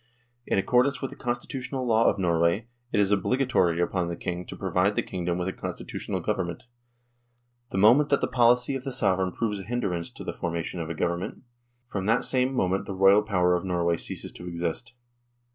"In 0.47 0.57
accordance 0.57 0.99
with 0.99 1.11
the 1.11 1.15
Constitutional 1.15 1.85
Law 1.85 2.09
of 2.09 2.17
Norway, 2.17 2.67
it 2.91 2.99
is 2.99 3.11
obligatory 3.11 3.79
upon 3.79 4.07
the 4.07 4.15
King 4.15 4.39
of 4.49 4.49
Norway 4.49 4.49
to 4.49 4.55
provide 4.55 4.95
the 4.95 5.03
kingdom 5.03 5.37
with 5.37 5.47
a 5.47 5.53
constitutional 5.53 6.21
Govern 6.21 6.47
ment. 6.47 6.63
The 7.69 7.77
moment 7.77 8.09
that 8.09 8.19
the 8.19 8.27
policy 8.27 8.73
of 8.73 8.83
the 8.83 8.91
Sovereign 8.93 9.27
THE 9.29 9.33
DISSOLUTION 9.33 9.61
OF 9.61 9.67
THE 9.67 9.73
UNION 9.73 9.89
109 9.91 10.05
proves 10.07 10.07
a 10.07 10.09
hindrance 10.09 10.09
to 10.09 10.23
the 10.23 10.33
formation 10.33 10.79
of 10.79 10.89
a 10.89 10.95
Government, 10.95 11.43
from 11.85 12.07
that 12.07 12.25
same 12.25 12.51
moment 12.55 12.87
the 12.87 12.95
Royal 12.95 13.21
power 13.21 13.53
of 13.53 13.63
Norway 13.63 13.95
ceases 13.95 14.31
to 14.31 14.47
exist. 14.47 14.93